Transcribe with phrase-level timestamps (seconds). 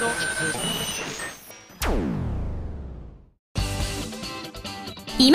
[0.00, 0.08] 今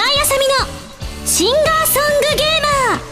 [0.03, 3.03] 井あさみのシンガーソングゲーマー。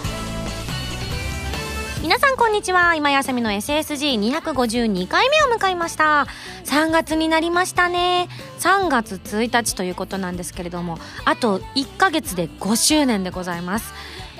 [2.01, 2.95] 皆さんこんにちは。
[2.95, 6.25] 今井あさみの SSG252 回目を迎えました。
[6.65, 8.29] 3月になりましたね。
[8.57, 13.93] 3月1日ということなんですけれどもあと1ヶ月で5周年でございます。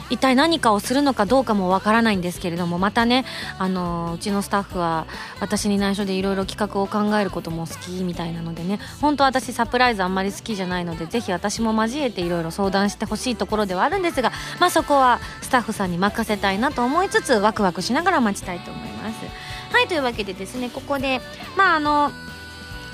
[0.09, 3.25] 一体何かをするのかどうかもわからないんですけれどもまたね
[3.57, 5.07] あのうちのスタッフは
[5.39, 19.25] 私に内緒でいろいろ企画を考えることも好きみたいなのでね本当私サプライズあんまり好きじゃないのでぜひ私も交えていろいろ相談してほしいところではあるんですがまあそこはスタッフさんに任せたいなと思いつつワクワクしながら待ちたいと思います。
[19.73, 21.19] はいというわけでですねここで
[21.57, 22.11] まああの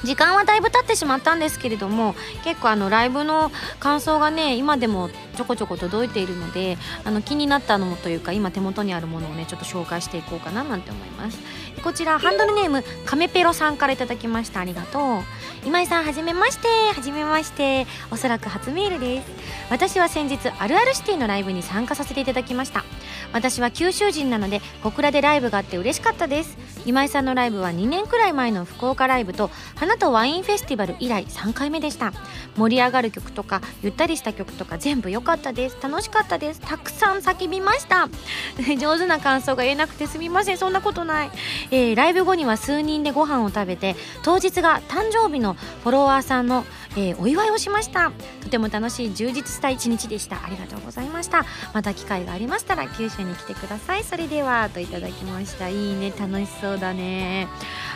[0.03, 11.39] 時間はだいぶ経ってしまったんですけれども結構あのライブの感想がね今でもちょこちょこ届いているのであの気になったのもというか今手元にあるものをねちょっと紹介していこうかななんて思います。
[11.83, 14.59] こちらハンドルネームカメペロさんから頂きました。
[14.59, 15.23] ありがとう。
[15.65, 16.67] 今井さんはじめまして。
[16.93, 17.87] はじめまして。
[18.11, 19.27] おそらく初メールです。
[19.69, 22.83] 私は先日あるあるシティのライブに参加させていただきました。
[23.31, 26.57] 私は九州人なので小倉でライブがあって嬉しかったです。
[26.85, 29.49] 今井さんのライブは2年くらい前の福岡ライブと
[29.89, 32.13] 花とワインフェスティバル以来3回目でした。
[32.55, 35.77] 盛り上がる曲とかゆったりした曲とか全部良かったです。
[35.81, 36.61] 楽しかったです。
[36.61, 38.07] たくさん叫びました。
[38.79, 40.59] 上手な感想が言えなくてすみません。
[40.59, 41.31] そんなことない、
[41.71, 48.11] えー、ライブ後には数人でご飯を食べて当日が誕生日のフォロワーさんのえー、お祝いをしました。
[48.41, 50.43] とても楽しい充実した一日でした。
[50.43, 51.45] ありがとうございました。
[51.71, 54.03] また機会がありましたら九州に来てください。
[54.03, 55.69] それではといただきました。
[55.69, 56.11] いいね。
[56.19, 57.47] 楽しそうだね。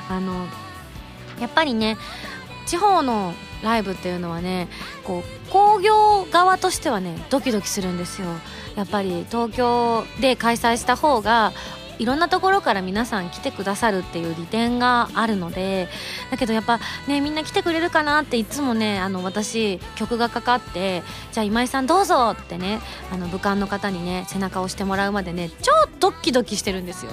[0.09, 0.47] あの
[1.39, 1.97] やっぱりね
[2.65, 4.67] 地方のライブっていうのはね
[5.03, 8.27] こう工業側としてはねドキドキするんですよ。
[8.75, 11.53] やっぱり東京で開催した方が
[11.99, 15.87] いろんなところから皆さん来てくださるっていう利点があるので
[16.31, 22.79] だけどやっぱねみんな来てくれるかなっていつもねあの私曲がかかってじゃあ今井さんどうぞってね
[23.11, 27.11] あの武漢の方にね背中を押してもらうまでね超ドキドキしてるんですよ。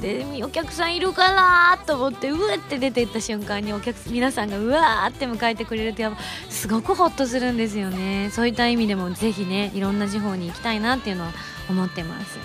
[0.00, 8.30] でお客さんいるかなと思ってうわって出ていった瞬間にお客皆さんがうわーって迎えてくれるとやっぱすごくホッとするんですよね。
[8.32, 11.32] そういった意味でもぜひねいろんな地方に行きたいなっていうのは
[11.68, 12.38] 思ってます。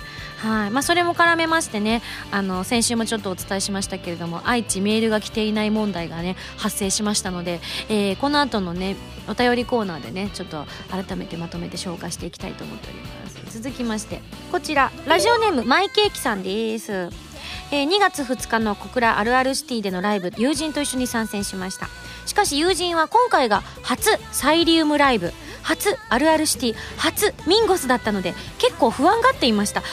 [0.46, 0.72] はい。
[0.72, 8.98] まあ、それも絡めましてねあの先週もちょっとお伝えしましたけれども愛知メールが来ていない問題がね発生しましたので、えー、この後のね
[9.30, 13.62] お便りコーナーでねちょっと改めてまとめて紹介していきたいと思っております。
[13.62, 14.22] 続きまして
[14.52, 17.33] こちらラジオネームマイケーキさんです。
[17.72, 21.88] えー、2月2日の小倉あるあるシティでのライブ友人と一緒に参戦しました。
[22.26, 25.32] しかし友人は今回が初サイリウムライブ。
[25.62, 26.76] 初あるあるシティ。
[26.98, 29.84] 初ミンゴスだったので結構不安がっていました。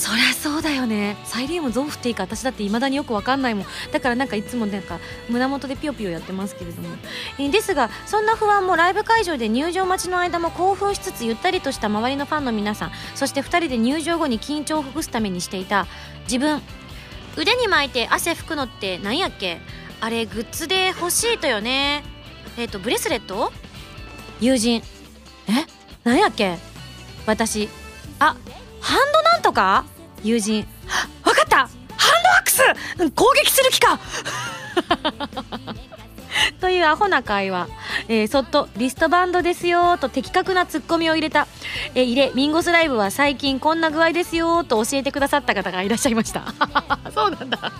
[0.00, 1.18] そりゃそうだよね。
[1.24, 3.66] サイリウムゾン振っていいか私だって未だによく分かんないもん。
[3.92, 4.98] だからなんかいつもなんか
[5.28, 6.88] 胸元でピヨピヨやってますけれども、
[7.38, 15.86] えー、ですがそんな不安もライブ会場で入場待ちの間も興奮しつつゆったりとした周りのファンの皆さんそして2人で入場後に緊張をほぐすためにしていた
[16.22, 16.62] 自分
[17.36, 19.60] 腕に巻いて汗拭くのって何やっけ？
[20.00, 22.02] あれグッズで欲しいとよね。
[22.56, 23.52] えっ、ー、とブレスレット？
[24.40, 24.82] 友人。
[25.48, 25.52] え？
[26.04, 26.58] 何やっけ？
[27.26, 27.68] 私。
[28.18, 28.36] あ
[28.80, 29.84] ハンドなんとか？
[30.22, 30.66] 友人。
[31.24, 31.56] わかった！
[31.58, 33.10] ハンドアックス！
[33.14, 33.98] 攻撃する気か！
[36.60, 37.68] というアホな会話、
[38.10, 41.46] えー、そっとリストバンドですよと的確なツッコミを入れた、
[41.94, 46.52] えー、入れミンゴスライブは最近こんな具合ですよと教えてくださった方がいらっしゃいました。
[47.14, 47.72] そうなんだ。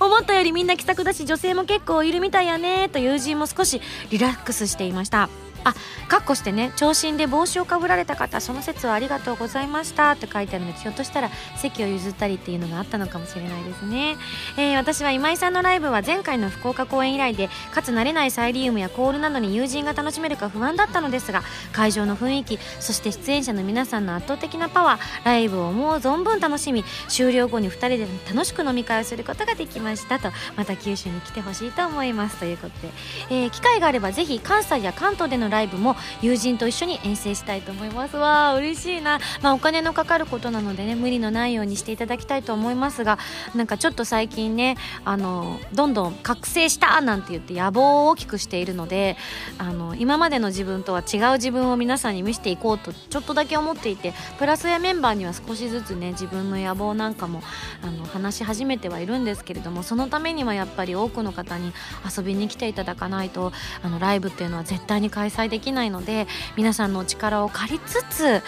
[0.00, 5.28] 思ったよりみんな気さくだし女性も結構いるみたいやねと友人も少しリラックスしていました。
[5.64, 5.74] あ
[6.08, 14.16] かっこしてね長身で帽子をかぶられた方その説はありがとうございましたって書いてあるのでひょっとしたら席を譲ったりっていうのがあったのかもしれないですね、
[14.56, 21.42] えー、私は今井さんのライブは前回の福岡公演以来でかつ慣れないサイリウムやコールなどに友人が楽しめるか不安だったのですが
[21.72, 32.38] 会場の雰囲気そして出演者の皆さんの圧倒的なパワーライブを思う存分楽しみ終了後に2人で楽しく飲み会をすることができましたとまた九州に来てほしいと思います。
[32.38, 32.92] ということで、
[33.30, 38.16] えー、機会があればぜひ関西や関東でのライブも友人と一緒に遠征したいと思います。
[38.16, 39.20] わ嬉しいな。
[39.42, 43.18] まあお金のかかることなのでね無理のないようにしていただきたいと思いますが
[43.54, 49.16] なんかちょっと最近ねあのどんどん覚醒したなんて言って野望を大きくしているので
[49.58, 57.42] あの今までの自分とは違う自分を皆さんに見せていこうとちょっとだけ思っていてプラスやメンバーには少しずつね自分の野望なんかも
[57.82, 61.72] あの話し始めてはいるんですけれどもそのためにはやっぱり多くの方に
[62.16, 63.52] 遊びに来ていただかないと
[63.82, 66.26] あのライブっていうのは絶対に開催催できないので
[66.56, 68.42] 皆さんのお力を借りつつ、え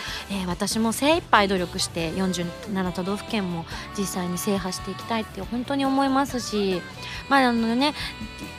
[0.45, 3.65] ー、私も精一杯努力して47都道府県も
[3.97, 6.83] 実際に制覇していきたいって本当に思いますし
[7.29, 7.95] まああのね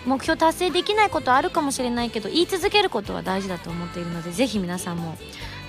[0.06, 5.18] 目標達成できないことあるかもしれないけど言い続けることは大事だと思っているのでぜひ皆さんも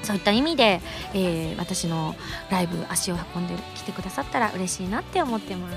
[0.03, 0.81] そういった意味で、
[1.15, 2.17] えー、私の
[2.51, 5.77] ライブ足を運んできてくださったら嬉しいなって思ってます。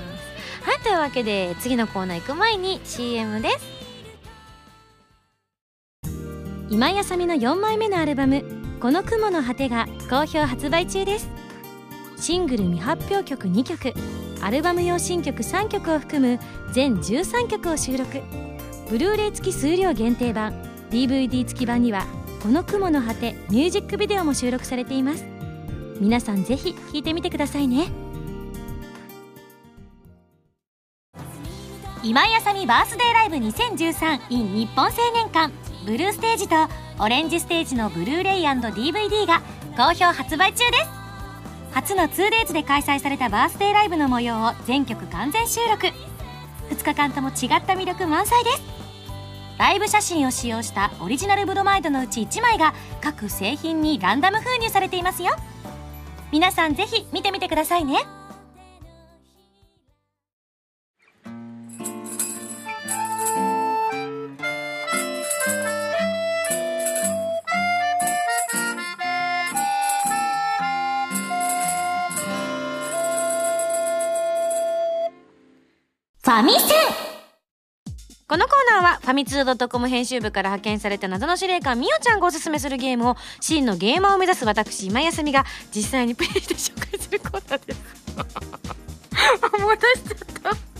[0.62, 3.75] はいというわけで次のコーナー行く前に CM です。
[6.68, 8.44] 今井あさみの4枚目のアルバム
[8.80, 11.30] 「この雲の果て」が好評発売中です。
[12.16, 13.94] シングル未発表曲2曲
[14.40, 16.40] アルバム用新曲3曲を含む
[16.72, 18.20] 全13曲を収録。
[18.90, 20.54] ブルーレイ付き数量限定版
[20.90, 22.04] DVD 付き版には
[22.42, 25.24] この雲の果てミュージックビデオも収録されています。
[26.00, 27.86] 皆さんぜひ聴いてみてくださいね。
[32.02, 35.65] 今井あさみバースデーライブ 2013in 日本青年館。
[35.86, 36.56] ブルーステージと
[36.98, 39.40] オレンジステージのブルーレイ &DVD が
[39.76, 40.90] 好評発売中です。
[41.70, 45.86] 初の 2days で開催されたバースデーライブの模様を全曲完全収録。
[46.70, 48.62] 2日間とも違った魅力満載です。
[49.58, 55.36] ライブ写真を使用したオリジナルブロマイドのうち1枚が各製品にランダム封入されていますよ。
[56.32, 58.00] 皆さんぜひ見てみてくださいね。
[76.26, 76.60] ファミセン。
[78.26, 87.80] このコーナーはファミツー .com 編集部から派遣された謎の司令官みおちゃんがおすすめするゲームを真のゲーマーを目指す私今休みが実際にプレイして紹介するコーナーです。
[89.56, 90.75] 思い出しちゃった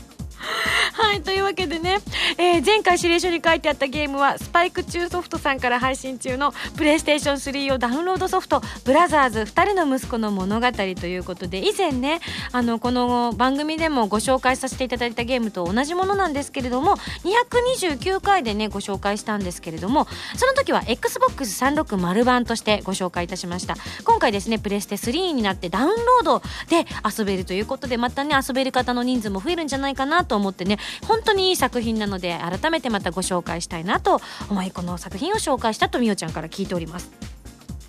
[0.92, 1.98] はい、というわけでね、
[2.38, 12.20] えー、前回指令書に書いてあったゲームは、スパイク中ソフトさんから配信中のプレイステーション3をダウンロードソフト、ブラザーズ2人の息子の物語ということで、以前ね、
[12.52, 20.06] あの、この番組でもご紹介させていただいたゲームと同じものなんですけれども、229回でね、ご紹介したんですけれども、
[20.36, 23.76] その時は Xbox360 版としてご紹介いたしました。
[24.04, 26.86] 今回ですね、プレステ3になってダウンロードで
[27.18, 30.78] 遊べるということで、またね、遊べる方の人数も増えるんじゃないかなとと思ってね、
[31.08, 37.10] 本当にいい作品なので改めてまたご紹介したいなと思いこの作品を紹介したとみおちゃんから聞いております。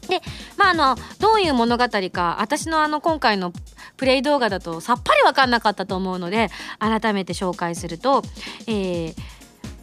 [0.07, 0.21] で、
[0.55, 3.51] まあ、あの、どういう物語か、私のあの、今回の
[3.97, 6.49] プレイ動画だとさっぱりわかんなかったと思うので、
[6.79, 8.23] 改めて紹介すると、
[8.67, 9.15] えー、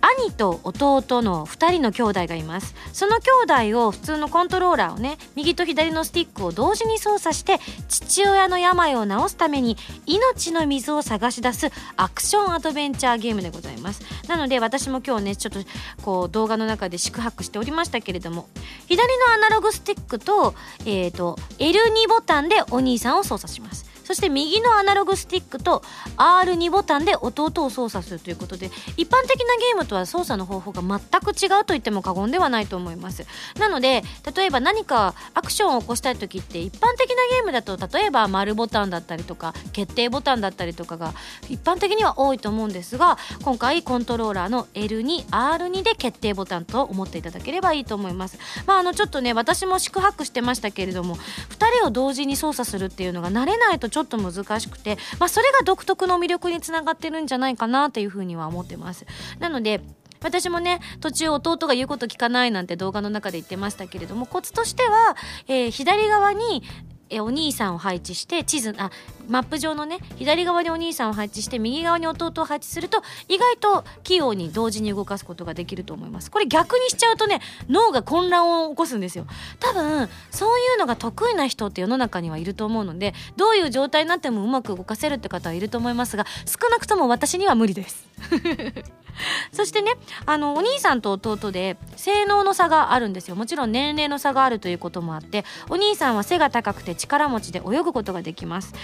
[0.04, 2.74] 兄と弟の2人の兄弟がいます。
[2.92, 7.58] その兄弟を普通のコントローラーをね右と左のスティックを同時に操作して
[7.88, 14.02] 父親の病を治すために命の水を探し出すアクションアドベンチャーゲームでございます。
[14.28, 15.60] なので私も今日ねちょっと
[16.02, 18.48] こう動画の中で宿泊しておりましたけれども
[18.86, 23.94] 左のアナログスティックと,、えー、と L2 ボタンでお兄さんを操作します。
[24.04, 25.82] そして右のアナログスティックと
[26.16, 33.26] R2 ボタンで弟を操作するということで一般的なゲームとは操作の方法が全く違うと言っても過言ではないと思います。
[33.58, 34.02] なので
[34.34, 41.14] 例えば何かアクションを起こしたい時って一般的なゲームだと例えば丸ボタンだったりとか決定ボタンだったりとかが
[41.48, 48.38] 一般的には多いと思うんですが今回コントローラーの L2R2 で決定ボタンと思っていただければいいと思います。
[48.66, 59.06] まああのちょっとね私も宿泊してましたけれども2人を同時に操作するっていうのが慣れないとちょっと難しくて、まあ、それが独特の魅力につながってるんじゃないかなというふうには思ってます。
[59.39, 59.82] なので
[60.20, 66.65] 私もね途中弟が言うこと聞かないなんて動画の中で言ってましたけれどもコツとしては、えー、左側に
[67.08, 68.91] えお兄さんを配置して地図あ
[69.28, 76.31] マップ上のね左側にお兄さんを配置して右側に弟を配置すると意外と器用に同時に動かすことができると思います。
[76.31, 79.26] これ逆にしちゃうとね脳が混乱を起こすんですよ。
[79.60, 88.06] 多分そういうのが得意な人って世の中にはいると思うのでどういう状態になってもうまく動かせるって方はいると思いますが少なくとも私には無理です。
[89.52, 89.93] そしてね
[90.26, 93.36] あのお兄さんと弟で性能の差があるんですよ。
[93.36, 98.74] もちろん年齢の差があるということもあってお兄さんは背が高くて力持ちで泳ぐことができます、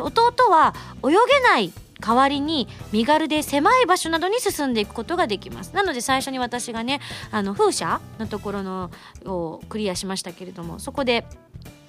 [0.00, 5.74] ー、弟は泳げない代わりに身軽で狭い場所などに進んでいくことができます。
[5.74, 8.90] なので最初に私がねあの風車のところの
[9.24, 11.24] をクリアしましたけれどもそこで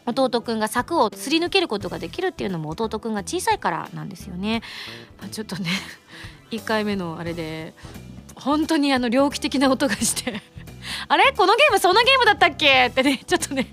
[0.06, 4.64] 弟くんが柵をすり抜けることができるっていうのも弟くんが小さいからなんですよね、
[5.20, 5.70] まあ、ちょっとね
[6.50, 7.76] 1回目のあれで
[8.34, 10.42] 本当にあの猟奇的な音がして
[11.08, 11.32] あれ？
[11.38, 12.88] このゲームそんなゲームだったっけ？
[12.88, 13.68] ってねちょっとね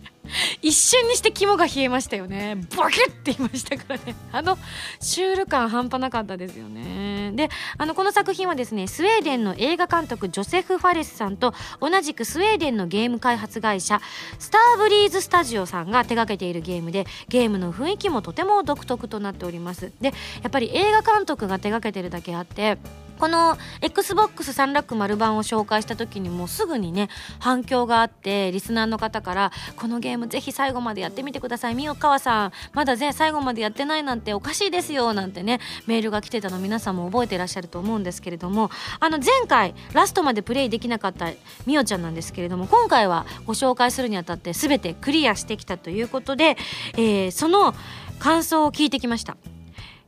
[0.62, 2.56] 一瞬にして肝が冷えましたよね。
[2.76, 4.14] ボキュって言いましたからね。
[4.32, 4.58] あの
[5.00, 7.32] シュール感半端なかったですよね。
[7.34, 14.00] であのこの作品はですねスウェーデンの映画監督ジョセフ・ファレスさんと同じくスウェーデンのゲーム開発会社
[14.38, 19.92] スターブリーズスタジオさんが手掛けているゲームでゲームの雰囲気もとても独特となっております。
[20.00, 20.08] で
[20.42, 22.78] やっぱり映画監督が手掛けてるだけあって
[23.18, 31.74] この XBOX360 版を紹介した時にもすぐにね反響があってリスナーの方から「このゲームぜひ最後までやってみてください。
[31.74, 38.70] 三川さんまだぜ最後までやってないなんておかしいですよ」なんてねメールが来てたの皆さんも覚えてらっしゃると思うんですけれども。
[39.00, 41.30] あの前回ラストまでプレイできなかった
[41.66, 46.56] みおちゃんなんですけれども今回はご紹介するにあたって全てクリアしてきたということで、
[46.94, 47.74] えー、その
[48.18, 49.36] 感想を聞いてきました。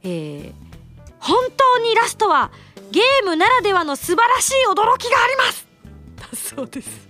[0.03, 0.69] えー
[1.21, 2.53] 本当にラストは
[2.93, 5.67] ゲームならではの素晴らしい驚きがあります。
[6.17, 7.08] だそうです。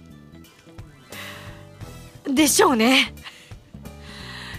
[2.29, 3.13] でしょうね。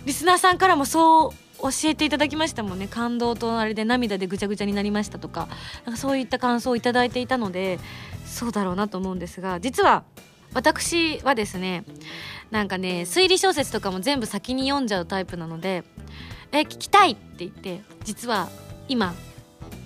[0.06, 2.88] リスナーさんからもそう教えていただきましたもんね。
[2.88, 5.48] 感動とあれで涙でぐちゃぐちゃになりましたとか。
[5.86, 7.80] なんかそういった感想をいただいていたので
[8.26, 10.04] そうだろうなと思うんですが実は
[10.54, 11.84] 私はですね
[12.52, 15.84] なんかね推理小説とかも全部先に読んじゃうタイプなので
[16.52, 18.50] 「え聞きたい!」って言って実は
[18.88, 19.14] 今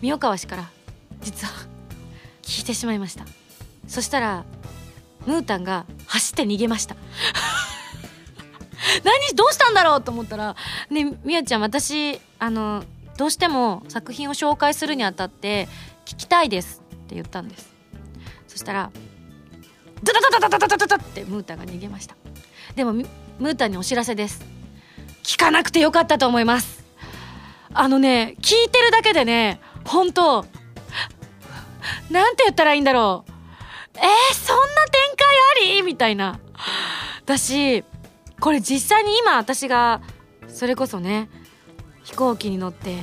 [0.02, 0.70] 三岡氏から
[1.22, 1.54] 実は
[2.42, 3.26] 聞いてしまいました。
[3.88, 4.46] そしたら
[5.26, 6.96] ムータンが走って逃げました。
[9.04, 10.56] 何どうしたんだろうと思ったら
[10.90, 12.84] 「ねみやちゃん私あの
[13.18, 15.68] どうしても作品を紹介するにあたって
[16.06, 17.72] 聞きたいです」って言ったんです。
[18.48, 18.92] そしたら
[20.04, 22.16] 「ダダダダダダダダダ」ってムータが逃げました。
[22.76, 24.44] でもムータにお知らせです。
[25.24, 26.84] 聞かなくてよかったと思います。
[27.74, 30.46] あのね聞いてるだけでね本当
[32.10, 33.32] なんて言ったらいいんだろう。
[33.96, 35.82] えー、そんな展開あり？
[35.84, 36.40] みたいな。
[37.26, 37.84] だし、
[38.44, 40.02] これ実際に今私が、
[40.50, 41.30] それこそね、
[42.04, 42.98] 飛行機に乗って、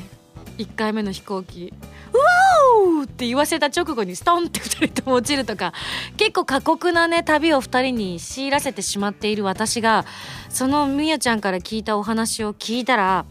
[0.58, 1.72] 1回目の飛行機、
[2.12, 3.04] うわー!
[3.04, 5.72] って言わせた直後にストンって2人とも落ちるとか、
[6.18, 10.04] 結構過酷なね、旅を2人に強いらせてしまっている私が、
[10.50, 13.24] そのみやちゃんから聞いたお話を聞いたら、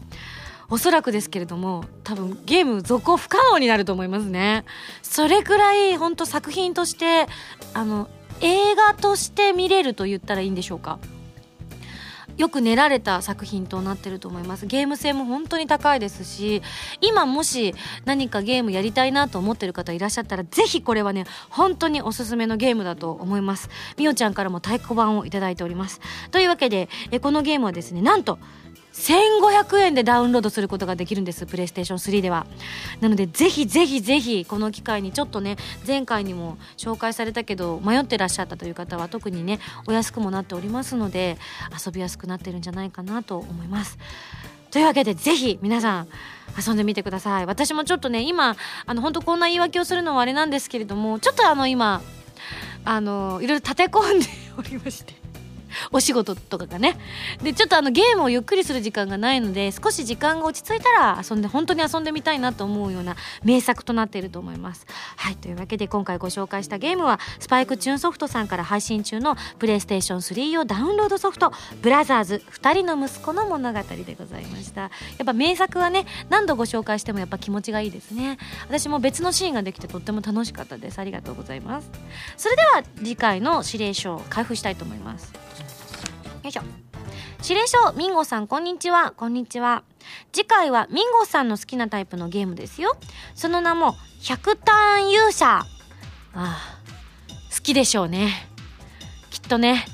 [0.68, 4.64] おそらくですけれども多分ゲーム続行不可能になると思いますね。
[5.02, 7.28] それくらい本当作品として
[7.72, 8.08] あの
[8.40, 10.98] 映画として見れると言ったらいいんでしょうか。
[12.40, 14.64] よく練られた作品となってると思います。
[14.64, 16.62] ゲーム性も本当に高いですし
[17.02, 17.74] 今もし
[18.06, 23.68] 何かゲームやりたいなと思ってる方いらっしゃったらぜひこれはね本当におすすめのゲームだと思います。
[23.98, 26.00] みおちゃんからも太鼓判をいただいております。
[26.30, 28.38] というわけでえこのゲームはですねなんと
[28.92, 32.46] 1500円でダウンロードすることができるんですプレイステーション3では。
[33.00, 35.56] なのでぜひぜひぜひこの機会にちょっとね
[35.86, 41.38] 前回にも紹介されたけど迷ってらっしゃったという方は特にねお安くもなっておりますので
[41.84, 43.98] 遊びやすくなってるんじゃないかなと思います。
[44.70, 46.08] というわけでぜひ皆さん
[46.64, 47.46] 遊んでみてください。
[47.46, 48.56] 私もちょっとね今
[48.86, 52.02] あの本当こんな言い訳をするのはあれなんですけれどもちょっとあの今
[52.84, 54.26] あのいろいろ立て込んで
[54.58, 55.19] おりまして。
[55.92, 56.96] お仕事とかがね。
[57.42, 64.86] でちょっとあのゲームをゆっくりする時間がないので少し時間が落ち着いたら遊んで本当に遊んでみたいなと思うような名作となっていると思います。
[65.16, 74.82] はいというわけで今回ご紹介したゲームはスパイクチューンソフトさんから配信中のプレイステーション3用ダウンロードソフトブラザーズ2人の息子の物語でございました。
[74.82, 74.88] や
[75.22, 78.38] っぱ名作はね何度ご紹介してもやっぱ気持ちがいいですね。
[78.66, 80.98] 私も別のシーンができてとっても楽しかったです。
[80.98, 81.90] ありがとうございます。
[82.36, 85.32] それでは次回の指令書を開封したいと思います。
[86.42, 86.62] よいしょ。
[87.42, 89.12] 指令書ミンゴさんこんにちは。
[89.14, 89.82] こんにちは。
[90.32, 92.96] 次回はミンゴさんの好きなタイプのゲームですよ。
[93.34, 95.46] その名も100ターン勇者。
[95.46, 95.64] あ
[96.34, 96.78] あ
[97.54, 98.30] 好きでしょうね。
[99.30, 99.84] きっとね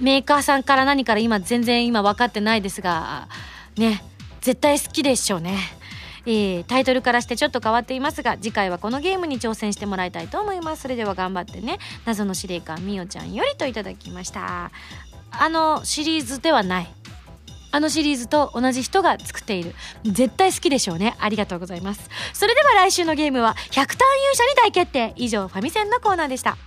[0.00, 3.28] メーカーさんから何から今全然今分かってないですが
[3.76, 4.02] ね
[4.40, 5.56] 絶対好きでしょうね。
[6.26, 10.82] えー、タイトルからしてちょっと変わっていますが次回はこのゲームに挑戦してもらいたいと思います。
[10.82, 14.72] それでは頑張ってね謎の司令官みおちゃんよりといただきました。
[15.38, 16.88] あのシリーズではない。
[17.74, 19.74] あのシリーズと同じ人が作っている。
[20.04, 21.16] 絶対好きでしょうね。
[21.18, 22.10] ありがとうございます。
[22.34, 23.96] それでは来週のゲームは100ターン勇
[24.34, 25.14] 者に大決定。
[25.16, 26.58] 以上ファミセンのコーナーでした。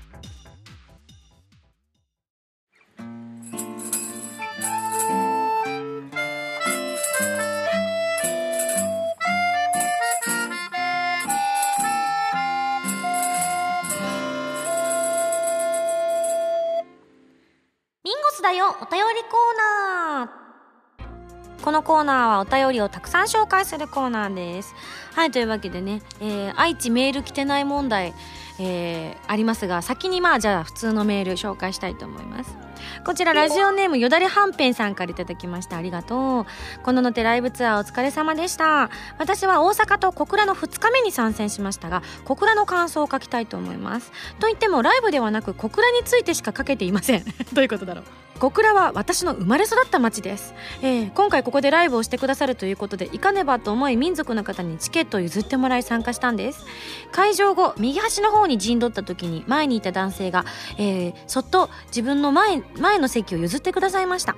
[18.45, 21.63] だよお便りコーナー。
[21.63, 24.75] このコーナーはお便りをたくさん紹介するコーナーです。
[25.15, 28.13] はいというわけでね、えー、愛知メール来てない問題、
[28.59, 32.57] えー、ありますが先にまあじゃあ普通のメール紹介したいと思います。
[33.03, 35.77] こちらラジオネームよだれはんぺんさんからいただきました。
[35.77, 36.45] ありがとう。
[36.83, 38.89] こののてライブツアーお疲れ様でした。
[39.17, 44.11] 私は大阪と小倉の2日目に参戦しましたが小倉の感想を書きたいと思います。
[44.39, 47.23] といってもライブではなく小倉についてしか書けていません。
[47.53, 48.03] どういうことだろう。
[48.39, 56.65] 小倉は私の生まれ育った町です、えー、今回ここでライブをしてくださるということで行かねばと思い民族の方にチケットを譲ってもらい参加したんです。
[57.13, 60.45] 会場後右端の方に陣取った時に前にいた男性が、
[60.77, 64.35] えー、そっと自分の前前の席を譲ってくださいました。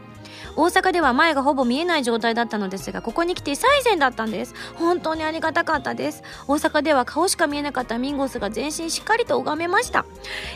[0.56, 4.54] 大阪では前がほぼ見えない状態だったのですがここに来て最善だったんです。
[4.76, 6.24] 本当にありがたかったです。
[6.48, 10.06] 大阪では顔しか見えなかったミンゴスが全身しっかりと拝めました、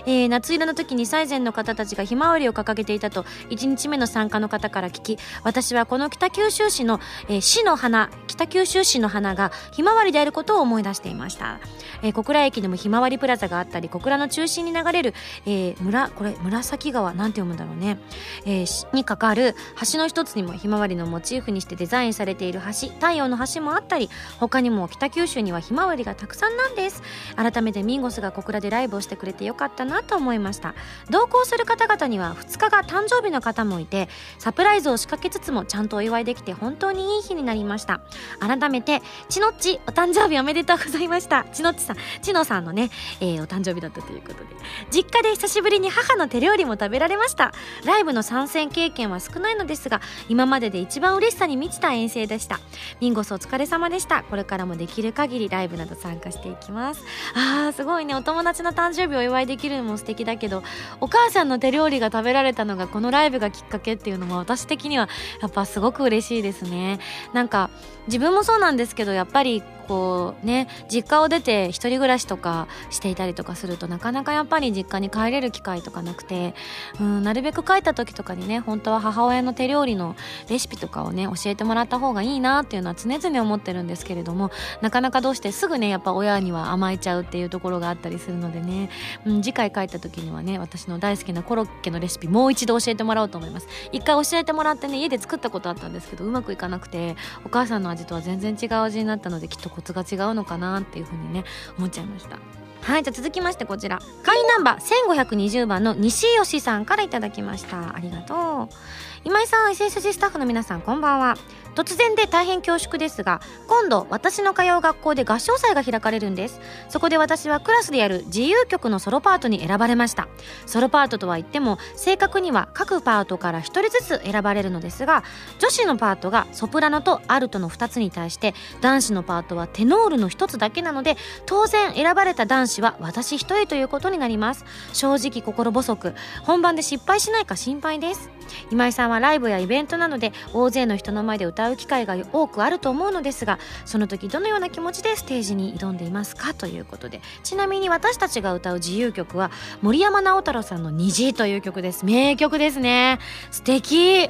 [0.06, 11.60] えー、夏色の時に最善の方たちがひまわりを掲げていたと1日目の参加の方から聞き私はこの北九州市の、えー、市の花北九州市の花がひまわりであることを思い出していました、
[12.02, 15.14] えー、小倉駅でもひまわりプラザがあったり小倉の中心に流れる、
[15.46, 18.00] えー、村これ紫川なんて読むんだろうね、
[18.46, 19.56] えー、にかかる
[19.92, 24.10] 橋の一つにもひまわりのモチーフにしてデザインされている橋太陽の橋もあったり
[24.40, 27.02] 他にも北九州にはひまわりがたくさんなんです。
[27.36, 30.76] 改めてミンゴスが小倉でライブをしてくれてよかったなと思いました。
[31.10, 34.10] 同行する方々には2日が誕生日の方もいて
[34.40, 38.02] サプライズを仕掛けつつもちゃんとお祝いできて本当にいい日になりました。
[38.40, 41.46] 改めてちのっちお誕生日おめでとうございました。
[41.46, 44.50] ちのっちさんちのさんのね、えー、お誕生日だったということで。
[44.92, 47.54] 実家で久しぶりに母の手料理も食べられました。
[47.86, 52.60] ライブの参戦経験は少ないのですが今までで一番嬉しさに満ちた遠征でした。
[53.00, 54.24] ミンゴスお疲れ様でした。
[54.24, 57.04] これからもできる限りライブなど参加していきます。
[57.36, 58.16] あーすごいね。
[58.16, 60.64] お友達の誕生日お祝いできるのも素敵だけど
[61.00, 65.10] お母さんの手料理が食べられたのがこのライブがきっかけっていうのも私的には
[65.42, 67.00] やっぱすごく嬉しいですね。
[67.34, 67.70] なんか
[68.08, 76.56] 自分もそうなんですけどやっぱりこうね実家を出て一人暮らしとかしていたりとかするとなかなかやっぱり実家に帰れる機会とかなくて
[77.02, 80.16] うんなるべく帰った時とかにね本当は母親の手料理の
[80.48, 88.90] レシピとかをね教えてもらった方がいいなっていうのは常々思ってるんですけれどもなかなかどうしてすぐねやっぱ親には甘えちゃうっていうところがあったりするのでね、
[89.26, 93.68] うん、次回帰った時にはね私の大好きなコロッケのレシピもう一度教えてもらおうと思います。
[93.92, 101.44] 一回教えてもらってね家で作ったことあったんですけどうまくいかなくてお母さんの味とは全然違う味になったのできっとコツが違うのかなっていうふうにね
[101.78, 102.38] 思っちゃいました。
[102.82, 104.00] はいじゃあ続きましてこちら。
[104.24, 107.96] 会員ナンバー1520番の西吉さんから頂きました。
[107.96, 108.76] ありがとう。
[109.24, 111.36] 今井さん SSG スタッフの皆さんこんばんは。
[111.76, 116.60] 突然で大変恐縮ですが今度私の通う学校で合唱祭が開かれるんです。
[116.90, 120.28] そこで私はクラスでやる自由曲のソロパートに選ばれました。
[120.66, 125.24] ソロパートとは言っても正確には各パートから1人ずつ選ばれるのですが
[125.60, 134.64] 女子のパートがソプラノとアルトの2つに対して男子のパートはテノールの1つだけなので当然選ばれた男子は私1人ということになります。
[134.94, 138.30] 正直心細く本番で失敗しないか心配です。
[138.70, 147.22] 今井さんはライブやイベントなどで大勢の人の前で歌う機会が多くあると思うのですがその時どのような気持ちでステージに挑んでいますかということで。
[147.44, 152.06] ちなみに私たちが歌う自由曲は森山直太朗さんの「虹」という曲です。
[152.06, 153.20] 名曲ですね。
[153.52, 154.30] 素敵、え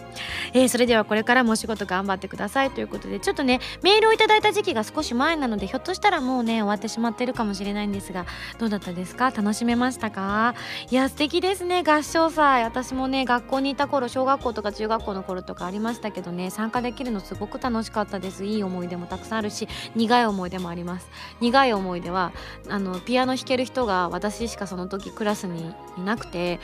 [0.54, 8.26] ー、それではこれからもお仕事頑張ってくださいということでちょっとねメールをいただいた時期が少し前なのでひょっとしたらもうね終わってしまってるかもしれないんですが
[8.58, 9.32] どうだったですか？
[9.32, 10.56] 楽しめましたか？
[10.90, 11.84] いや素敵ですね。
[11.84, 12.64] 合唱祭。
[12.64, 18.46] 私もね学校にいた頃小学校とか中学校の頃とかありましたけどね参加できるのすごく楽しかったです。
[18.46, 21.10] いい思い出もたくさんあるし苦い思い出もあります。
[21.40, 22.32] 苦い思い出は
[22.70, 26.60] あのピアノ弾ける人が私しかその時クラスにいなくて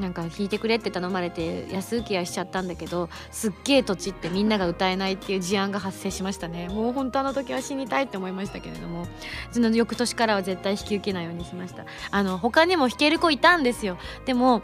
[0.00, 6.68] なんか弾いてくれって頼まれて安請け合いしちゃったんだけどすっげえ土地ってみんなが歌えないっていう事案が発生しましたね。
[6.68, 9.06] もう本当あの時は死にたいって思いましたけれども
[9.50, 11.84] その翌年からは絶対引き受けないようにしました。
[12.10, 13.98] あの他にも弾ける子いたんですよ。
[14.24, 14.62] でも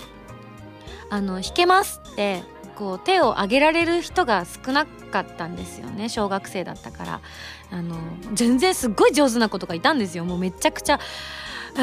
[1.10, 2.42] あの弾けますって
[2.76, 6.08] こう手を挙げられる人が少なかったんですよね。
[6.08, 7.20] 小学生だったから。
[7.70, 7.96] あの
[8.34, 10.24] 全然すっごい上手な子とかいたんですよ。
[10.24, 11.00] もうめちゃくちゃ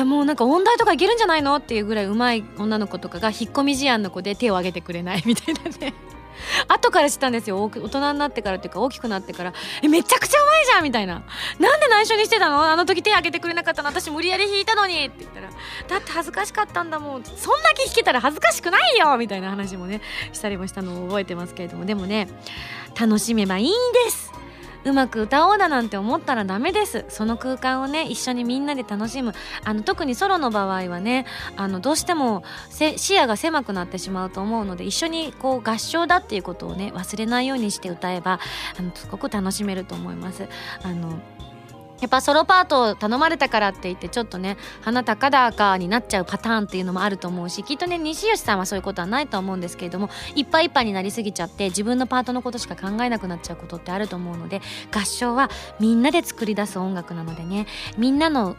[0.06, 1.56] もうなんか音大とかいけるんじゃないの？
[1.58, 5.94] っていうぐらいうまい女の子とかが引っ込み思案の子で手を挙げてくれないみたいなね。
[6.68, 7.62] 後から知ったんですよ。
[7.64, 9.54] 大人になってからっていうか大きくなってから。
[9.84, 11.24] えめちゃくちゃうまいじゃんみたいな。
[11.60, 12.64] なんで内緒にしてたの？
[12.64, 13.90] あの時手挙げてくれなかったの？
[13.90, 20.02] 私無理やり弾いたのにって言ったらだって恥ずかしかったんだもんそんだけ弾けたら恥ずかしくないよみたいな話もね
[20.34, 21.86] したりもしたのを覚えてますけれども。
[21.86, 22.28] でもね
[23.00, 23.72] 楽しめばいいん
[24.06, 24.32] です。
[24.84, 27.06] うまく歌おうだなんて思ったらダメです。
[27.10, 29.34] その空間をね一緒にみんなで楽しむ。
[29.64, 38.40] あの特にソロの場合はねあのどうしても視野が狭くなってしまうと思うので一緒にこう合唱だっていうことをね忘れないようにして歌えば
[38.78, 40.48] あのすごく楽しめると思います。
[40.84, 41.20] あの
[42.02, 54.62] やっぱソロパートを頼まれたからって言ってちょっとね鼻高々になっちゃうパターンっていうのもあると思うしきっとね西吉さんはそういうことはないと思うんですけれどもいっぱいいっぱいになりすぎちゃって自分のパートのことしか考えなくなっちゃうことってあると思うので
[54.92, 58.56] 合唱はみんなで作り出す音楽なのでねみんなの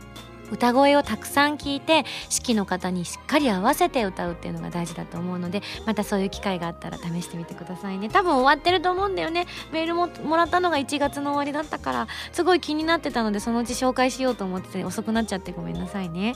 [0.52, 8.10] 歌声をたくさん聞いて指揮の方にしっかり合わせて歌うっていうのが大事だと思うのでまたそういう機会があったら試してみてくださいね。
[8.10, 9.46] 多分終わってると思うんだよね。
[9.72, 16.34] メールももらったのが1月の終わりだったからすごい気になってたのでそのうち紹介しようと思ってて遅くなっちゃってごめんなさいね。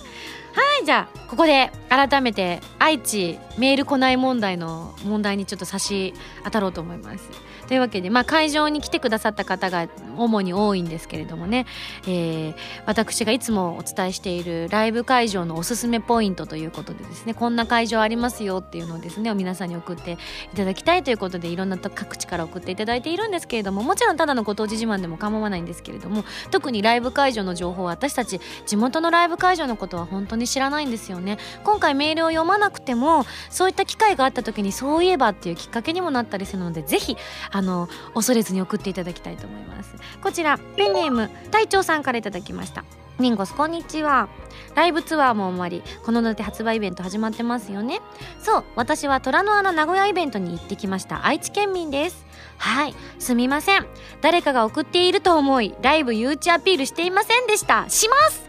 [0.55, 7.56] はいじゃあここで改めて愛知メール来ない問題の問題にちょっと差し当たろうと思います。
[7.67, 11.67] というわけで、まあ、会場に来てくださった方が主に多いんですけれどもね、
[12.05, 12.55] えー、
[12.87, 20.13] 私がいつもお伝えしているライブ会場のおすすめポイントということでですねこんな会場ありますよっていうのをですね皆さんに送って
[20.53, 31.39] いただきたいということでいろんな各地から送っていただいているんですけれどももちろんただのご当地自慢でも構わないんですけれども特にライブ会場の情報は私たち地元のライブ会場のことは本当に知らないんですよね。
[31.65, 37.17] 今回メールを読まなくてもそういった機会があった時にそういえばっていうきっかけにもなったりするのでぜひ
[37.57, 39.95] あの恐れずに送っていただきたいと思います。
[40.23, 42.85] こちらペンネーム隊長さんからいただきました。
[43.19, 44.29] ミンゴスこんにちは。
[44.75, 48.01] ライブツアーも終わりこの夏発売イベント始まってますよね。
[48.43, 51.25] そう私は虎の穴名古屋イベントに行ってきました。
[51.25, 52.27] 愛知県民です。
[52.59, 53.87] はいすみません。
[54.21, 57.89] 誰かが送っていると思いライブ誘致アピールしていませんでした。
[57.89, 58.47] します。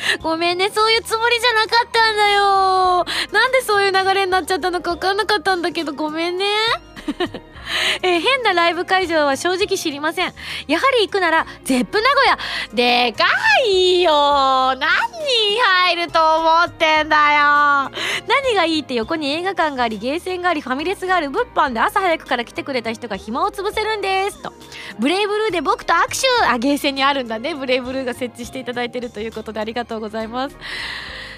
[0.22, 3.04] ごめんね、そういうつもりじゃなかったんだよ。
[3.32, 6.46] なんでそういう流れになっちゃったのか分かんなかったんだけど、ごめんね。
[8.02, 10.32] えー、変なライブ会場は正直知りません。
[10.66, 12.38] やはり行くなら、ゼップ名古屋。
[12.74, 13.24] でか
[13.66, 14.12] いよ
[14.76, 17.90] 何人入ると思ってんだよ
[18.26, 24.42] 何がいいって横に映画館があり、ゲーセンがあり、ファミレスがある物販で朝早くから来てくれた人が暇を潰せるんです。
[24.42, 24.52] と。
[24.98, 27.54] ブレイブルーで僕と握手あ、ゲーセンにあるんだね。
[27.54, 30.56] ブレイブルーが設置していただいてるということでありがとうございます。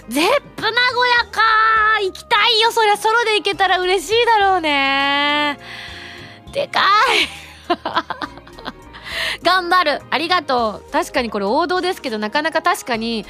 [0.08, 0.24] ゼッ
[0.56, 0.74] プ名古
[1.24, 1.40] 屋か
[2.02, 2.72] 行きたいよ。
[2.72, 5.58] そりゃソロで行けたら嬉しいだろうね。
[6.52, 7.42] でかい。
[9.44, 10.02] 頑張る。
[10.10, 10.92] ありがとう。
[10.92, 13.24] 確かにこれ王道ですけどなかなか確かに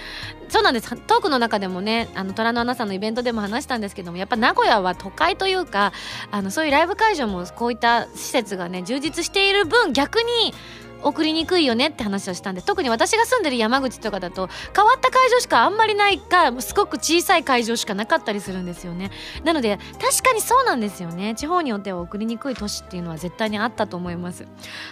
[0.49, 0.97] そうなんです。
[0.97, 5.93] トークの中でもねあの虎の穴さんのイベントでも話したんですけどもやっぱ名古屋は都会というか
[6.31, 10.55] あのそういうライブ会場もこういった施設がね充実している分逆に
[11.03, 19.11] 送りにくいよねって話をしたんで特に私が住んでる山口とかだと変わった会場しかあんまりないかすごく小さい会場しかなかったりするんですよね。
[19.45, 21.35] なので確かにそうなんですよね。
[21.35, 24.47] 地方によっては送りにくい都市っていうのは絶対にあったと思います。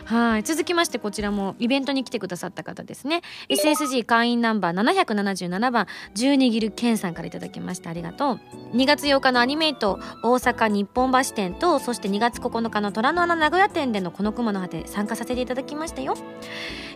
[0.05, 0.43] はい。
[0.43, 3.23] 続きましてこちらもイベントに来てくださった方ですね。
[3.49, 7.91] SSG 会員ナンバー777番12ギルケンさんから頂きました。
[7.91, 8.41] ありがとう。
[8.75, 16.00] 2月8日のアニメイト大阪日本橋店とそして2月9日の虎の穴名古屋店でのこの雲の果て参加させていただきました。
[16.01, 16.17] たよ。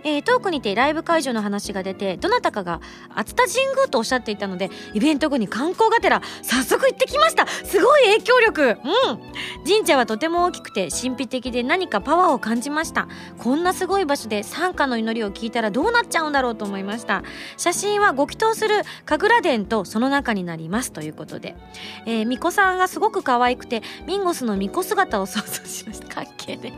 [0.07, 2.83] えー、トークにてライブ会場の話が出てどなたかが
[3.14, 7.47] 熱田神宮とおっしゃっていたのでイベント後に観光がてら早速行ってきました。
[7.47, 8.62] すごい影響力。
[8.62, 9.21] うん。
[9.67, 13.09] 神社はとても大きくて神秘的で何かパワーを感じました。
[13.38, 17.23] こんなすごい場所で参加の祈りを聞いたらどうなっちゃうんだろうと思いました。
[17.57, 20.93] 写真はご祈祷する神楽殿とその中になります。
[20.93, 21.57] ということで、
[22.05, 26.09] えー、巫女さんがすごく可愛くてミンゴスの巫女姿を想像しました。
[26.09, 26.75] 関係で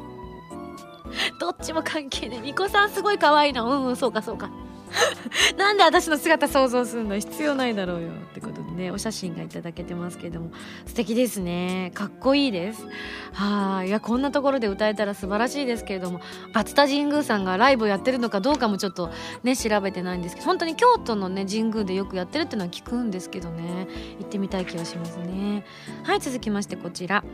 [1.38, 3.62] どっちも関係ねえ巫女さんすごい可愛いな。
[3.62, 4.50] うんうんそうかそうか。
[5.56, 10.50] なんで私の姿想像するの必要ないだろうよってことでねお写真がいただけてますけども。
[10.86, 11.90] 素敵ですね。
[11.94, 12.86] かっこいいです。
[13.32, 13.88] はい。
[13.88, 16.20] いやこんなところで歌えたら素晴らしいですけれども。
[16.52, 19.10] 熱田神宮さんがライブをやってるのかどうかもちょっと
[19.42, 23.86] ね調べてないんですけど本当に京都のね神宮でよくやってるっていうのは聞くんですけどね。
[24.18, 25.64] 行ってみたい気がしますね。
[26.04, 27.24] はい続きましてこちら。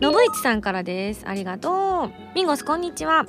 [0.00, 1.24] 信市さんからです。
[1.26, 2.34] ありがとう。
[2.34, 3.26] ミンゴスこんにちは。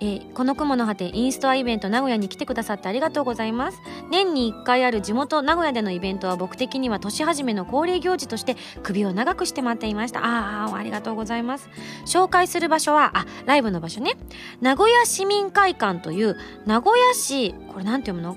[0.00, 3.78] えー、この雲の果てインストアイベント名古屋に来てくださってありがとうございます。
[4.10, 10.24] 年に1回ある地元名古屋でのイベントは僕的には年始めの恒例行事として首を長くして待っていました。
[10.24, 11.68] ああありがとうございます。
[12.06, 14.12] 紹介する場所はあライブの場所ね。
[14.60, 18.36] 名古屋市民会館という名古屋市これなんて読む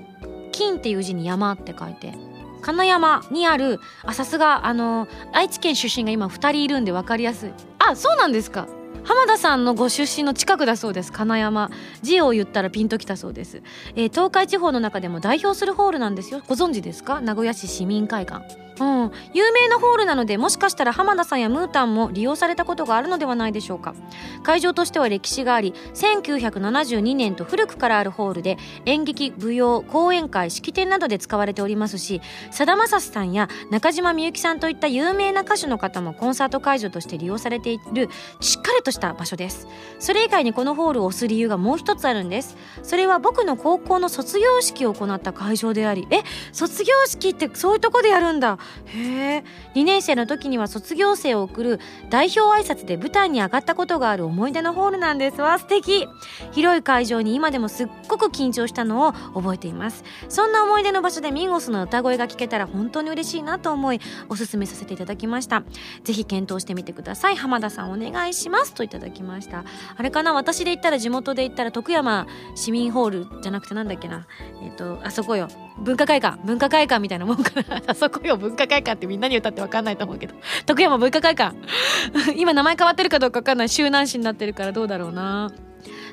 [0.52, 2.14] 金っていう字に山って書いて
[2.62, 7.50] 金山にあるあさすがあの愛知県出身が今2人いるんで分かりやすい。
[7.78, 8.68] あそうなんですか。
[9.04, 11.12] 浜田さんのご出身の近くだそうです。
[11.12, 11.70] 金山。
[12.02, 13.62] 字を言ったらピンときたそうです、
[13.96, 16.42] えー、東海地方の中でも代表するホールなんですよ。
[16.46, 17.20] ご存知ですか？
[17.20, 18.62] 名古屋市市民会館。
[18.80, 23.94] うん、有名なホールなのでもしかしたら浜田さんやムータンも利用されたことがあるのではないでしょうか。
[24.42, 39.68] 会場としては歴史があり1972年と古くからあるホールで演劇舞踊講演会式典などで使われておりますしさだまさしさんや中島みゆきさんといった有名な歌手の方もコンサート会場として利用されているしっかりとした場所です。
[39.98, 42.56] それ以外にこのホールを押す理由がもう一つあるんです。
[42.82, 48.58] それは僕の高校の卒業式を行った会場でありえ卒業式ってそういうとこでやるんだ。
[48.86, 49.44] へえ。
[49.74, 51.80] 2年生の時には卒業生を送る
[52.10, 55.40] 代表挨拶で舞台に上がったことがある思い出のホールなんです。
[55.40, 56.08] わ素敵。
[56.52, 60.04] 広い会場に今でもすっごく緊張したのを覚えています。
[60.28, 65.64] そんな思い出の場所でミンゴスの歌声が聞けたら本当に嬉しいなと思いおすすめさせていただきました。
[66.04, 67.36] ぜひ検討してみてください。
[67.36, 68.74] 浜田さんお願いします。
[68.74, 69.64] といただきました。
[69.96, 70.32] あれかな？
[70.32, 74.26] 私で言ったら地元で言ったら徳山市民ホールじゃなくてなんだっけな？
[74.62, 75.48] えっ、ー、とあそこよ。
[75.78, 76.38] 文化会館。
[76.44, 77.82] 文化会館みたいなもんかな。
[77.88, 78.36] あそこよ。
[78.36, 80.34] 文化会館ってみんなに歌って分かんないと思うけど。
[80.66, 81.56] 徳山文化会館。
[82.36, 83.68] 今名前変わってるかどうか分かんない。
[83.68, 85.50] 周南市になってるからどうだろうな。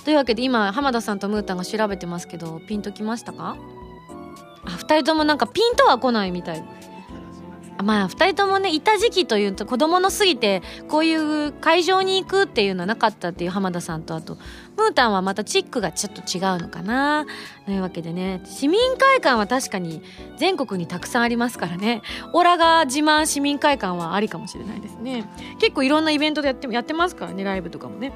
[0.04, 3.56] というわけで今浜田さんとムータンが調べてますけどピンときましたか？
[4.66, 6.64] あ2人ともなんかピンとは来ないみたい。
[7.82, 14.38] まあ2人ともねいた時期というと子供のすぎてこういう会場に行くっていうのはなかったっていう浜田さんとあと
[14.78, 17.26] ムータンはまたチックがちょっと違うのかな。
[17.65, 20.02] というわけでね市民会館は確かに
[20.38, 22.02] 全国にたくさんありますからね。
[22.34, 25.26] オラが自慢市民会館はありかもしれないですね。
[25.60, 28.12] 結構いろんなイベントでやってやってますからねライブとかもね。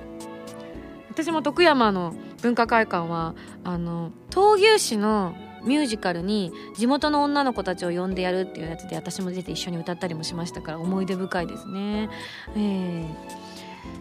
[1.09, 5.33] 私も徳山の文化会館はあの闘牛士の
[5.65, 12.09] ミュージカルに地元の女の子たちを呼んでやるっていうやつで私も出て一緒に歌ったりもしましたから思い出深いですね。
[12.55, 13.45] えー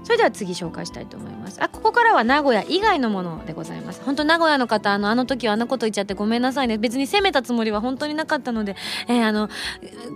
[0.02, 1.62] それでは次紹介したいと思います。
[1.62, 4.02] あここからは名古屋以外のものでございます。
[4.02, 6.76] 本当名古屋の方あのあの時はあんなこと言っちゃってごめんなさいね。
[6.76, 8.76] 別に責めたつもりは本当になかったので、
[9.08, 9.48] えー、あの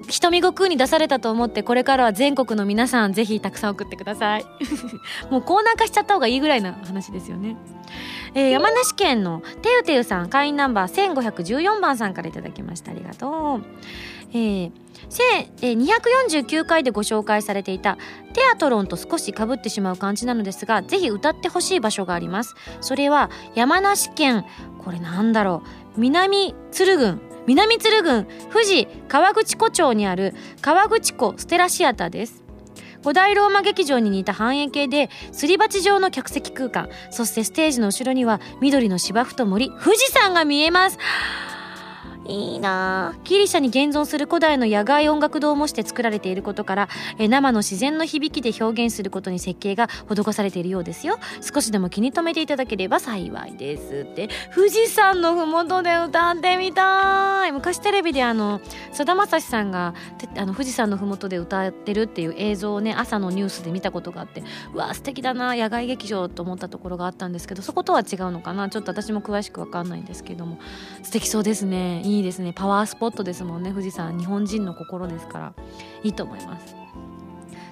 [0.08, 4.44] 瞳悟空に出されたと思ってこれからは全国の皆さんぜひたくさん送ってください。
[5.30, 7.56] もうコーナー化しちゃった方がいいぐらいな話ですよね。
[8.34, 12.90] えー、山梨県のてゆてゆさん会員ナンバー1514番さんから頂きました。
[12.90, 13.62] ありがとう。
[14.32, 14.72] えー
[15.08, 17.96] 249回でご紹介されていた
[18.34, 22.54] テアトロンと少しかぶってしまう感じなのですがぜひ歌ってほしい場所があります。
[22.80, 24.44] それは山梨県
[24.84, 25.62] これなんだろ
[25.96, 26.00] う。
[26.00, 32.47] 南鶴郡南鶴郡富士河口湖町にある河口湖ステラシアターです。
[33.08, 36.90] 古代ローマ劇場に似た半円形ですり鉢状の客席空間。
[37.10, 39.70] そしてステージの後ろには緑の芝生と森。
[39.70, 40.98] 富士山が見えます。
[42.28, 43.16] いいな。
[43.24, 46.88] ギリシャに現存する古代の野外音楽堂を模して作られていることから
[47.18, 51.18] え生の自然の響きで表現することに設計が施されているようですよ。
[51.40, 54.28] 少しでも気に留めていただければ幸いですって。
[54.54, 57.52] 富士山の麓で歌ってみたい。
[57.52, 58.60] 昔テレビであの
[58.92, 59.94] さだまさしさんが
[60.36, 64.42] あの富士山の麓で歌ってるっていう映像をね朝のニュースで見たことがあって
[64.74, 68.68] うわ素敵だな野外劇場と思ったところがあったんですけどそことは違うのかな。
[68.68, 70.58] ちょっと私も詳しく分かんないんですけども。
[71.02, 72.02] 素敵そうですね。
[72.02, 72.52] いいいですね。
[72.52, 73.70] パワースポットですもんね。
[73.70, 75.52] 富士山日本人の心ですから。
[76.02, 76.74] いいと思います。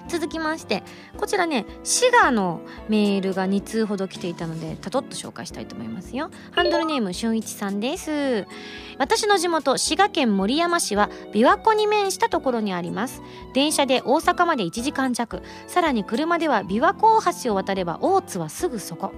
[0.07, 0.83] 続きまして
[1.17, 6.29] こちらね滋賀のメールが2通ほど来ていたのでたとっと紹介したいと思いますよ。
[6.51, 8.45] ハンドルネームしゅんいちさんです。
[8.99, 13.21] 私の地元滋賀県守山市は琵琶湖に面したところにあります。
[13.53, 15.43] 電車で大阪まで1時間弱。
[15.67, 19.11] さらに車では琵琶湖大橋を渡れば大津はすぐそこ。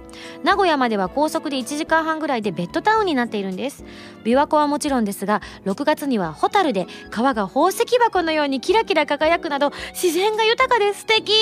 [0.44, 3.84] 名古屋までは高速で1時間半ぐらいでベッドタウンになっているんです。
[4.24, 11.00] 琵琶湖はもちろんですが6月にはホタルで川が宝石箱のようにキラキラ輝くなど自然が豊かです。
[11.00, 11.32] 素敵。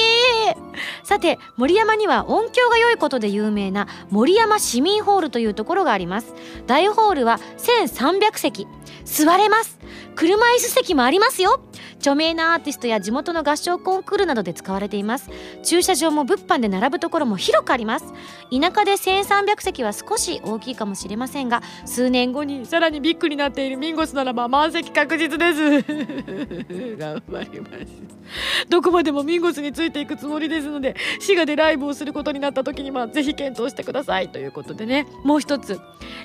[1.03, 6.35] さて森山には音響が良いことで有名な森山市民ホールというところがあります。
[6.67, 8.67] 大ホールは1300 300席。
[9.05, 9.78] 座れます。
[10.19, 11.61] 車椅子席もありますよ。
[11.99, 15.31] 著名なアーティストや地元の合唱コンクールなどで使われています。
[15.63, 18.07] 駐車場も物販で並ぶところも広くあります。
[18.51, 25.83] 田舎で1300席は少し大きいかもしれませんが数年後にさらにビッグになっているミンゴスならば満席確実です。
[26.99, 28.67] 頑張ります。
[28.69, 35.07] どこまでもミンゴスについていくつもりですので滋賀でライブをすることになった時にはぜひ検討してくださいということでね。
[35.23, 35.79] もう一つ、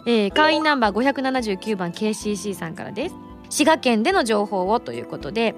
[0.07, 3.32] えー、会員ナンバー579番 KCC さんからです。
[3.53, 5.53] 滋賀県での情報をということで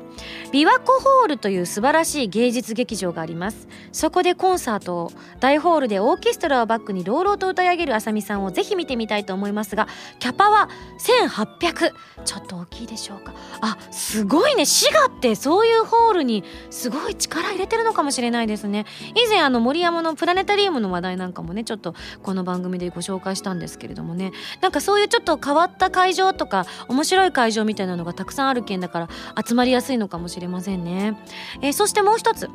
[0.52, 3.70] 琵琶湖ホールという素晴らしい芸術劇場があります。
[3.94, 9.88] そこでコンサートを大ホールでオーケストラをバックに朗々と歌い上げるあさみさんをぜひ見てみたいと思いますが
[10.20, 10.68] キャパは
[11.00, 11.92] 1800
[12.26, 13.34] ちょっと大きいでしょうか？
[13.62, 14.66] あすごいね。
[14.66, 18.86] 滋賀ってそういうホールにすごい力入れてるのかもしれないですね。
[19.16, 24.34] 以前あの森山のプラネタリウムの話題なんかもねちょっとこの番組でご紹介したんですけれどもね。
[24.60, 29.10] なんかそういうちょっと変わった会場とか面白い会場みたいななのがたくさんある県だから
[29.48, 31.18] 集まりやすいのかもしれませんね、
[31.62, 32.50] えー、そしてもう一つ。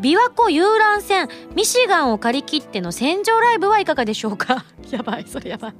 [0.00, 1.28] 琵琶湖遊覧船。
[1.54, 4.64] ミシガンを借り切っての船上ライブはいかがでしょうか？
[4.90, 5.74] やばいそれやばい。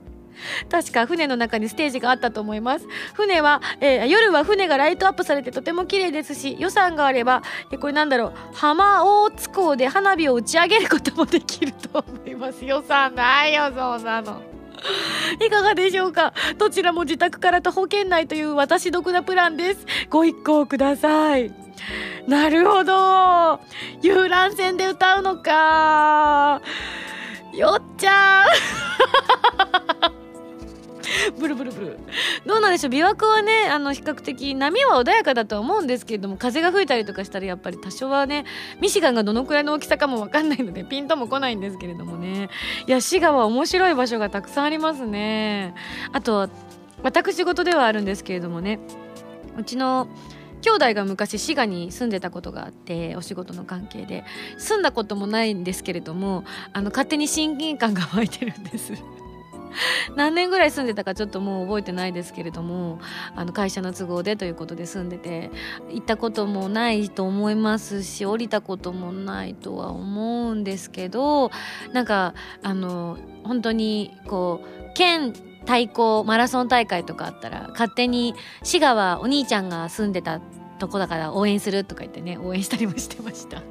[0.71, 2.87] 確か船の中にステージがあったと思います。
[3.15, 8.33] 船は、えー、夜は船がライトアップされてとても綺麗ですし予算があれば、えー、これなんだろう。
[8.55, 12.65] 浜大津港で花火を打ち上げることもできると思います。
[12.65, 14.52] 予算ないよそんなの。
[15.45, 16.33] いかがでしょうか？
[16.59, 19.87] どちらも自宅から徒歩圏内という私得なプランです。
[20.11, 21.53] ご一行ください。
[22.27, 23.61] なるほど。
[24.03, 26.61] 遊覧船で歌うのか。
[27.53, 28.32] よっちゃん
[32.63, 38.45] なんでしょう琵琶湖はねあの比較的波は穏やかだと思うんですけれども風が吹いたりとかしたらやっぱり多少はね
[38.81, 42.49] ミシガンがどのくらいの大きさかも分かんないのでピンとも来ないんですけれどもね。
[42.87, 45.75] いや滋賀は面白い場所がたくさんありますね。
[46.13, 46.49] あと
[47.03, 48.79] 私事ではあるんですけれどもね
[49.59, 50.09] うちの
[50.61, 54.25] 兄弟が昔滋賀に住んでたことがあってお仕事の関係で。
[54.59, 58.93] 住んだこともないんですけれどもあの勝手に親近感が湧いてるんです。
[60.17, 63.01] 何年ぐらい住んでたかちょっともう覚えてないですけれども
[63.35, 65.51] あの会社の都合でということで住んでて
[65.91, 71.51] 行ったこともないと思いますし降りたこともないとは思うんですけど
[71.93, 75.33] なんかあの本当にこう県
[75.65, 80.41] 対抗マラソン大会とかあったら勝手に滋賀はお兄ちゃんが住んでた
[80.79, 83.63] とこだから応援するとか言ってね応援したりもしてました。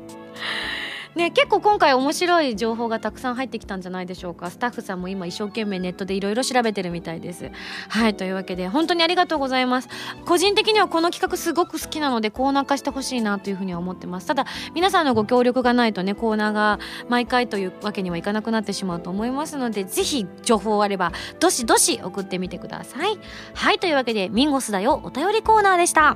[1.16, 4.50] ね、結構今回面白い情報がたくさん入ってきたんじゃないでしょうか。
[4.50, 7.52] スタッフさんも今一生懸命ネットでいろいろ調べてるみたいです。
[7.90, 9.90] はいというわけで本当にありがとうございます。
[10.26, 14.28] 個人的にはこの企画すごく好きなのでコーナー化してほしいなというふうには思ってます。
[14.28, 23.20] ただ皆さんのご協力がないとねコーナーが毎回というわけにはいかなくなってしまうと思いますのでぜひ情報あればどしどし送ってみてください。
[23.54, 26.16] はいというわけでミンゴスだよお便りコーナーでした。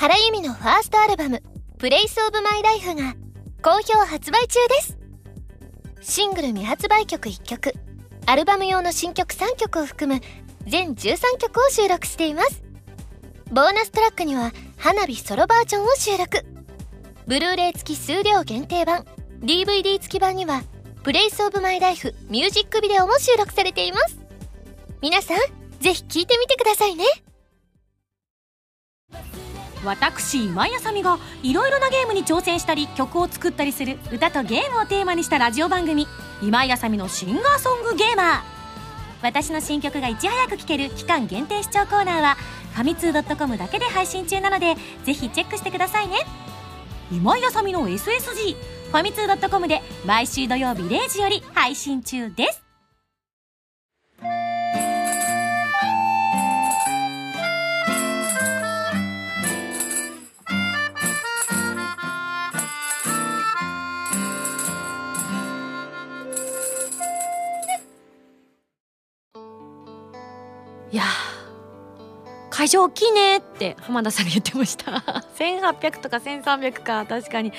[0.00, 1.42] 原由美のファーストアルバム
[1.76, 3.16] 「プレイスオブマイライフが
[3.62, 4.98] 好評発売中です。
[6.00, 7.74] シングル未発売曲1曲
[8.24, 10.22] アルバム用の新曲3曲を含む
[10.66, 12.62] 全13曲を収録しています。
[13.50, 16.46] ボーナストラックには花火ソロバージョンを収録。
[17.26, 19.04] ブルーレイ付き数量限定版
[19.42, 20.62] DVD 付き版には
[21.02, 24.16] Place of my life ミュージックビデオも収録されています。
[25.02, 25.38] 皆さん
[25.78, 27.04] ぜひ聴いてみてくださいね。
[29.84, 38.40] 私今井麻美がいろいろなゲームに挑戦したり曲を作ったりする歌とゲームをテーマにしたラジオ番組「今井麻美のシンガーソングゲーマー」
[39.22, 42.36] 私の新曲がいち早く聴ける期間限定視聴コーナーは
[42.74, 46.18] ファミツー .com だけで配信中なのでぜひチェックしてくださいね。
[47.12, 48.56] 今井あさみの SSG
[48.90, 52.69] ファミツー .com で毎週土曜日0時より配信中です。
[72.60, 75.04] 会場大きいねって浜田さんが言ってました。
[75.38, 77.52] 1800とか1300か確かに。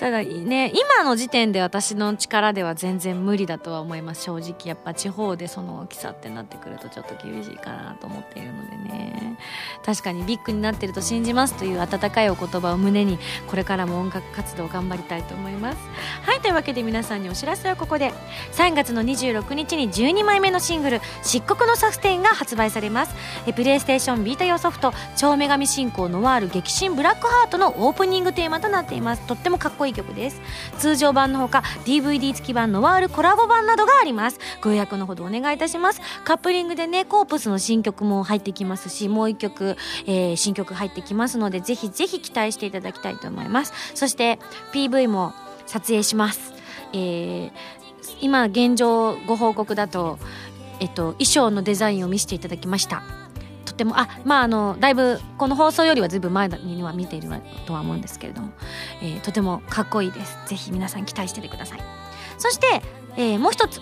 [0.00, 0.72] ただね。
[0.74, 4.22] 今の時点で私の力では全然無理だとは思います。
[4.22, 9.36] 正直やっぱ地方でその大きさってなってくるとちょっと厳しいかなと思っているのでね。
[9.84, 15.78] 確かにビッグになってると信じますという温かいお言葉を胸にこれからも音楽活動頑張りたいと思います。
[16.22, 18.12] はいというわけで皆さんにお知らせはここで。
[18.52, 23.14] 3月の26日に12枚目のシングル「漆黒のサステイン」が発売されます。
[23.54, 29.22] プレイステーションビート用ソフト「超女神信仰ノワール激震ブラックハート」のオープニングテーマとなっています。
[29.26, 30.40] とってもかっこいい曲です。
[30.78, 34.38] 通常版のほか DVD 付き版ノワールコラボ版などがあります。
[34.62, 36.00] ご予約のほどお願いいたします。
[36.24, 39.76] カップリングでねコープスの新曲も入ってきますしもう一曲、
[40.06, 43.72] えー、新曲入ってきますのでぜひぜひ期待していただきたいと思います。
[43.94, 44.38] そして
[44.72, 45.34] PV も
[45.66, 46.52] 撮影します。
[46.92, 47.52] えー、
[48.20, 50.20] 今現状ご報告だと
[50.80, 53.21] えっと、衣装のデザインを見せていただきました。
[53.72, 57.30] とてもあまああのだいぶこの放送よりはずいぶん前には見ている
[57.66, 58.52] とは思うんですけれども、
[59.00, 60.38] えー、とてもかっこいいです。
[60.46, 61.80] ぜひ皆さん期待しててください。
[62.38, 62.82] そして、
[63.16, 63.80] えー、もう一つ。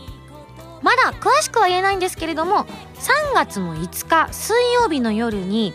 [0.83, 5.75] まだ詳しくは言えないんですけれども3月の5日水曜日の夜に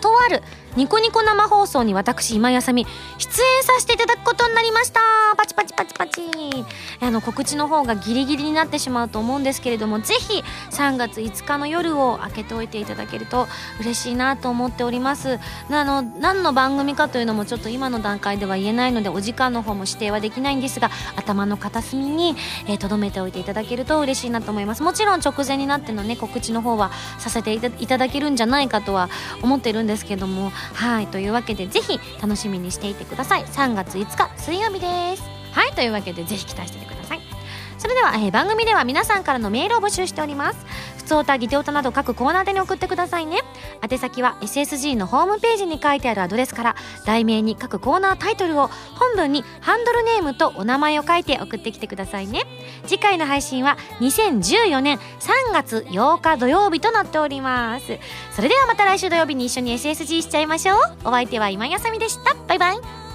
[0.00, 0.42] とある
[0.76, 2.86] ニコニコ生放送に私今井あさみ
[3.18, 5.00] 出演させていただくことになりました。
[5.36, 6.20] パチパチパチパチ。
[7.00, 13.48] あの告知の方がギリギリになってしまうと思うんですけれどもぜひ3月5日の夜を開けておいていただけると
[13.80, 15.38] 嬉しいなと思っております。
[15.70, 22.36] あの何の番組かというのもちょっと今の段階では言えないのでお時間の方も指定はできないんですが頭の片隅に
[22.78, 24.84] 留めておいていただけると嬉しいなと思います。
[24.84, 29.08] もちろん直前になってのね告知の方はさせていただけるんじゃないかとは
[29.42, 33.44] 思ってるんですけどもはいというわけでぜひ楽しみにしていてください。
[33.44, 35.22] 3月5日水曜日です。
[35.52, 37.39] はいというわけでぜひ期待しててください。
[37.80, 40.58] それでは、えー番組では皆さんからのメールを募集しております。
[40.98, 43.38] 普通歌ギテオタなど各コーナーでに送ってくださいね。
[43.82, 46.76] 宛先は SSG のホームページに書いてあるアドレスから
[47.06, 52.42] 題名に各コーナータイトルを本文にハンドルネームとお名前を書いて送ってきてくださいね。
[52.86, 57.98] 次回の配信は2014年3月8日土曜日となっております。
[58.36, 60.78] それではまた来週土曜日に一緒に SSG しちゃいましょう。
[61.06, 62.36] お相手は今井あさみでした。
[62.46, 63.09] バイバイ。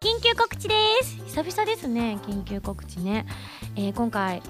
[0.00, 1.16] 緊急告知です。
[1.26, 2.18] 久々ですね。
[2.22, 3.26] 緊急告知ね、
[3.76, 4.42] えー今回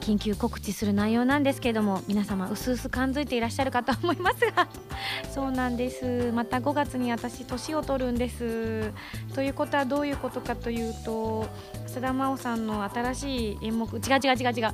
[0.00, 4.68] 緊急告知する内容なんですけれども皆様うすうす感づいていらっしゃるかと思いますが。
[5.34, 6.30] そうなんです。
[6.32, 8.92] また5月に私年を取るんです。
[9.34, 11.48] ということはどういうことかというと
[11.86, 14.72] 浅田真央さんの新しい演目違う違う違う違う。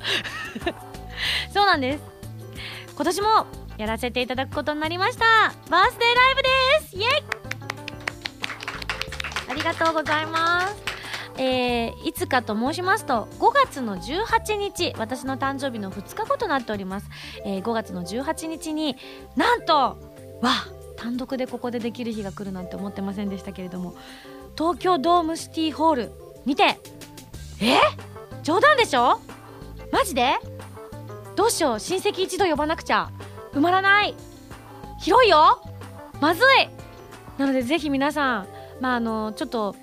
[1.51, 2.03] そうなんです。
[2.95, 3.27] 今年も
[3.77, 5.25] やらせていただくことになりました。
[5.69, 6.95] バースデーライブです。
[6.95, 7.05] イエ
[7.39, 7.42] イ。
[9.53, 10.75] ありがとうございます。
[11.37, 17.09] えーいつかと申しますと5月の18日私の誕生日の2日後となっております、
[17.45, 18.97] えー5月の18日に
[19.35, 19.97] なんとわ
[20.95, 23.95] 単独でここでできる日が来るなんて思ってませんでしたけれども
[24.57, 26.11] 東京ドームシティホール
[26.45, 26.79] にて
[27.61, 27.79] え？
[28.43, 29.19] 冗談でしょ？
[29.91, 30.33] マジで？
[31.35, 33.09] どうしよう親戚一度呼ばなくちゃ。
[33.53, 34.15] 埋まらない。
[34.99, 35.61] 広いよ。
[36.21, 36.69] まずい。
[37.39, 38.47] なのでぜひ皆さん
[38.79, 39.75] まああのちょっと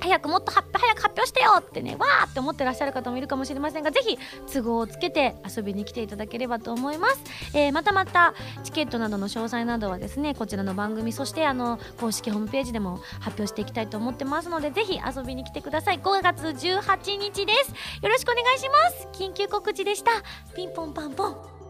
[0.00, 0.62] 早くもっと早
[0.94, 4.18] く発表してよってねわーって思ってらっしゃる方もいるかもしれませんがぜひ
[4.52, 7.22] 都合をつけて遊びに来ていただければと思います、
[7.54, 16.00] えーまたまたチケットなどの詳細などはですねこちらの番組そしてあの公式ホームページでも発表していきたいと思ってますのでぜひ遊びに来てください。
[16.00, 17.70] 5月18日です。
[18.02, 19.08] よろしくお願いします。
[19.12, 20.10] 緊急告知でした。
[20.54, 21.63] ピンポンパンポン。